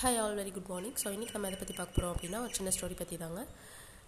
Hi 0.00 0.10
all 0.20 0.36
very 0.38 0.52
good 0.56 0.68
morning 0.72 0.98
so 1.00 1.08
இன்றைக்கி 1.14 1.32
நம்ம 1.34 1.48
எதை 1.48 1.56
பற்றி 1.60 1.74
பார்க்க 1.78 1.94
போகிறோம் 1.94 2.12
அப்படின்னா 2.12 2.38
ஒரு 2.44 2.52
சின்ன 2.58 2.70
ஸ்டோரி 2.74 2.94
பற்றி 3.00 3.16
தாங்க. 3.22 3.40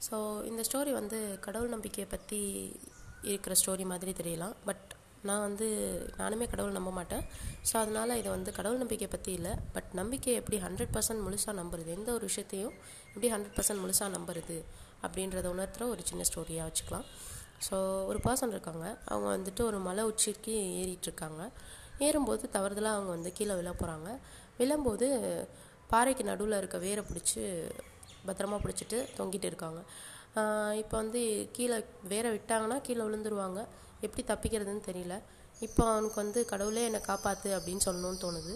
ஸோ 0.07 0.15
இந்த 0.51 0.63
ஸ்டோரி 0.69 0.93
வந்து 0.99 1.19
கடவுள் 1.47 1.73
நம்பிக்கையை 1.73 2.07
பற்றி 2.13 2.39
இருக்கிற 3.31 3.55
ஸ்டோரி 3.63 3.85
மாதிரி 3.91 4.13
தெரியலாம். 4.21 4.55
பட் 4.69 4.87
நான் 5.29 5.43
வந்து 5.47 5.67
நானுமே 6.21 6.47
கடவுள் 6.53 6.77
நம்ப 6.77 6.91
மாட்டேன். 6.99 7.25
ஸோ 7.71 7.75
அதனால் 7.83 8.15
இது 8.21 8.29
வந்து 8.37 8.53
கடவுள் 8.59 8.81
நம்பிக்கை 8.83 9.09
பற்றி 9.15 9.33
இல்லை. 9.39 9.53
பட் 9.75 9.91
நம்பிக்கை 10.01 10.35
எப்படி 10.41 10.59
ஹண்ட்ரட் 10.67 10.93
பர்சன்ட் 10.95 11.23
முழுசாக 11.27 11.55
நம்புறது? 11.61 11.91
எந்த 11.99 12.11
ஒரு 12.19 12.25
விஷயத்தையும் 12.31 12.75
எப்படி 13.13 13.31
ஹண்ட்ரட் 13.35 13.57
பர்சன்ட் 13.59 13.83
முழுசாக 13.85 14.09
நம்புறது? 14.17 14.57
அப்படின்றத 15.07 15.51
உணர்த்துற 15.57 15.89
ஒரு 15.95 16.05
சின்ன 16.13 16.25
ஸ்டோரியாக 16.31 16.69
வச்சுக்கலாம். 16.71 17.07
ஸோ 17.69 17.75
ஒரு 18.13 18.21
பர்சன் 18.29 18.55
இருக்காங்க. 18.57 18.87
அவங்க 19.11 19.29
வந்துட்டு 19.37 19.65
ஒரு 19.71 19.81
மலை 19.89 20.05
உச்சிக்கு 20.13 20.55
ஏறிட்டு 20.83 21.09
இருக்காங்க. 21.11 21.43
ஏறும்போது 22.07 22.45
தவறுதலாக 22.57 22.97
அவங்க 22.99 23.13
வந்து 23.17 23.33
கீழே 23.41 23.57
விழ 23.61 23.73
போகிறாங்க 23.83 24.09
விழும்போது 24.57 25.07
பாறைக்கு 25.93 26.25
நடுவில் 26.31 26.61
இருக்க 26.61 26.79
வேரை 26.87 27.03
பிடிச்சி 27.11 27.41
பத்திரமா 28.27 28.59
பிடிச்சிட்டு 28.65 28.99
தொங்கிட்டு 29.19 29.49
இருக்காங்க. 29.51 29.81
இப்போ 30.83 30.95
வந்து 31.03 31.21
கீழே 31.57 31.79
வேரை 32.13 32.29
விட்டாங்கன்னா 32.37 32.77
கீழே 32.87 33.03
விழுந்துருவாங்க. 33.07 33.61
எப்படி 34.07 34.23
தப்பிக்கிறதுன்னு 34.31 34.85
தெரியல. 34.91 35.17
இப்போ 35.67 35.83
அவனுக்கு 35.93 36.19
வந்து 36.23 36.41
கடவுளே 36.53 36.85
என்னை 36.91 37.01
காப்பாற்று 37.09 37.51
அப்படின்னு 37.57 37.85
சொல்லணும்னு 37.89 38.23
தோணுது. 38.25 38.55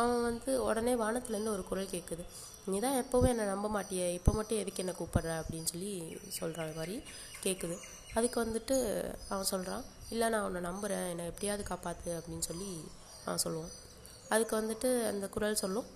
அவன் 0.00 0.22
வந்து 0.28 0.50
உடனே 0.68 0.92
வானத்துலேருந்து 1.02 1.54
ஒரு 1.56 1.64
குரல் 1.70 1.92
கேட்குது 1.94 2.24
நீ 2.70 2.78
தான் 2.84 2.98
எப்போவும் 3.02 3.30
என்னை 3.32 3.44
நம்ப 3.52 3.66
மாட்டியே. 3.76 4.06
இப்போ 4.18 4.32
மட்டும் 4.38 4.60
எதுக்கு 4.62 4.82
என்னை 4.84 4.94
கூப்பிட்ற? 4.98 5.30
அப்படின்னு 5.42 5.68
சொல்லி 5.72 5.92
சொல்கிற 6.38 6.66
மாதிரி 6.78 6.96
கேட்குது 7.44 7.76
அதுக்கு 8.18 8.38
வந்துட்டு 8.44 8.76
அவன் 9.32 9.48
சொல்கிறான் 9.52 9.84
இல்லை 10.14 10.26
நான் 10.34 10.46
உன்னை 10.48 10.60
நம்புகிறேன் 10.68 11.06
என்னை 11.12 11.24
எப்படியாவது 11.32 11.64
காப்பாற்று 11.70 12.10
அப்படின்னு 12.18 12.46
சொல்லி 12.50 12.70
அவன் 13.26 13.42
சொல்லுவான். 13.44 13.72
அதுக்கு 14.34 14.54
வந்துட்டு 14.60 14.90
அந்த 15.12 15.26
குரல் 15.36 15.62
சொல்லும். 15.62 15.88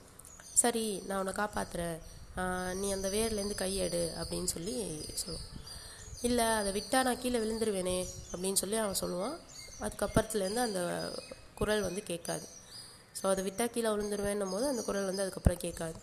சரி 0.63 0.85
நான் 1.09 1.21
உன்னை 1.23 1.35
காப்பாற்றுறேன் 1.43 1.99
நீ 2.81 2.89
அந்த 2.97 3.09
வேர்லேருந்து 3.15 3.57
கையெடு 3.63 4.03
அப்படின்னு 4.21 4.49
சொல்லி 4.55 4.75
சொல்லுவான். 5.23 5.49
இல்லை 6.29 6.47
அதை 6.61 6.71
விட்டால் 6.77 7.07
நான் 7.07 7.21
கீழே 7.23 7.39
விழுந்துருவேனே 7.45 7.99
அப்படின்னு 8.33 8.61
சொல்லி 8.63 8.77
அவன் 8.83 9.01
சொல்லுவான். 9.03 9.37
அதுக்கப்புறத்துலேருந்து 9.85 10.63
அந்த 10.69 10.81
குரல் 11.61 11.87
வந்து 11.87 12.03
கேட்காது. 12.11 12.47
ஸோ 13.19 13.25
அதை 13.33 13.43
விட்டால் 13.47 13.73
கீழே 13.75 13.89
விழுந்துருவேன்னும் 13.95 14.53
போது 14.55 14.67
அந்த 14.73 14.83
குரல் 14.89 15.09
வந்து 15.11 15.25
அதுக்கப்புறம் 15.25 15.63
கேட்காது. 15.65 15.99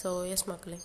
ஸோ 0.00 0.08
எஸ் 0.34 0.46
மக்களே. 0.52 0.78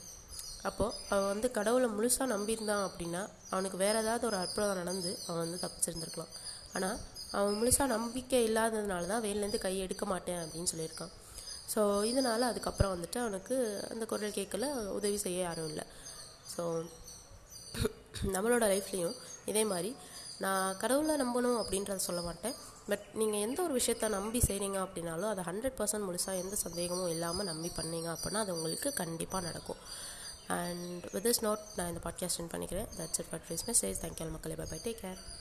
அப்போது 0.69 0.95
அவன் 1.11 1.30
வந்து 1.33 1.47
கடவுளை 1.58 1.88
முழுசாக 1.95 2.27
நம்பியிருந்தான் 2.33 2.83
அப்படின்னா 2.88 3.21
அவனுக்கு 3.53 3.77
வேறு 3.83 3.99
ஏதாவது 4.03 4.23
ஒரு 4.30 4.38
அற்புதம் 4.44 4.80
நடந்து 4.81 5.11
அவன் 5.27 5.42
வந்து 5.44 5.59
தப்பிச்சிருந்துருக்கலாம். 5.64 6.33
ஆனால் 6.75 6.97
அவன் 7.38 7.58
முழுசாக 7.59 7.88
நம்பிக்கை 7.95 8.42
இல்லாததுனால 8.49 9.08
தான் 9.14 9.23
வெயிலேருந்து 9.25 9.64
கை 9.66 9.73
எடுக்க 9.86 10.05
மாட்டேன் 10.14 10.42
அப்படின்னு 10.44 10.71
சொல்லியிருக்கான். 10.73 11.14
ஸோ 11.73 11.81
இதனால் 12.11 12.49
அதுக்கப்புறம் 12.51 12.93
வந்துட்டு 12.95 13.17
அவனுக்கு 13.23 13.55
அந்த 13.93 14.03
குரல் 14.05 14.37
கேட்கல 14.37 14.67
உதவி 14.97 15.17
செய்ய 15.25 15.39
யாரும் 15.41 15.69
இல்லை. 15.71 15.85
ஸோ 16.53 16.63
நம்மளோட 18.35 18.65
லைஃப்லேயும் 18.73 19.17
இதே 19.51 19.63
மாதிரி. 19.71 19.91
நான் 20.45 20.77
கடவுளை 20.77 21.13
நம்பணும் 21.21 21.59
அப்படின்றத 21.61 22.01
சொல்ல 22.07 22.21
மாட்டேன். 22.21 22.55
பட் 22.89 23.05
நீங்கள் 23.19 23.43
எந்த 23.45 23.59
ஒரு 23.63 23.73
விஷயத்த 23.79 24.07
நம்பி 24.17 24.39
செய்கிறீங்க 24.47 24.77
அப்படின்னாலும் 24.85 25.31
அதை 25.31 25.43
ஹண்ட்ரட் 25.49 25.77
பர்சன்ட் 25.79 26.07
முழுசாக 26.07 26.41
எந்த 26.43 26.55
சந்தேகமும் 26.65 27.11
இல்லாமல் 27.15 27.49
நம்பி 27.51 27.71
பண்ணீங்க 27.79 28.09
அப்படின்னா 28.15 28.43
அது 28.45 28.55
உங்களுக்கு 28.57 28.91
கண்டிப்பாக 29.02 29.45
நடக்கும். 29.47 29.81
அண்ட் 30.59 31.05
வித் 31.15 31.29
இஸ் 31.31 31.43
நோட் 31.45 31.63
நான் 31.77 31.91
இந்த 31.93 32.02
பாட்காஸ்ட் 32.07 32.53
பண்ணிக்கிறேன். 32.53 32.87
That's 32.99 33.21
it 33.23 33.31
but 33.33 33.47
message 33.69 34.02
thank you 34.03 34.29
மக்களே. 34.35 34.57
Bye 34.61 34.67
bye 34.73 34.79
take 34.85 35.02
care 35.03 35.19